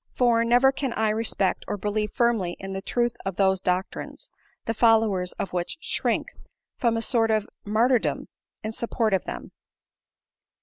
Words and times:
For, 0.15 0.43
never 0.43 0.71
can 0.71 0.93
I 0.93 1.09
respect 1.09 1.63
or 1.67 1.77
believe 1.77 2.11
firmly 2.11 2.53
in 2.59 2.73
the 2.73 2.81
truth 2.81 3.15
of 3.23 3.35
those 3.35 3.61
doctrines, 3.61 4.31
the 4.65 4.73
followers 4.73 5.33
of 5.33 5.53
which 5.53 5.77
shrink 5.79 6.25
from 6.75 6.97
a 6.97 7.03
sort 7.03 7.29
of 7.29 7.47
martyrdom 7.65 8.27
in 8.63 8.71
support 8.71 9.13
of 9.13 9.25
them." 9.25 9.51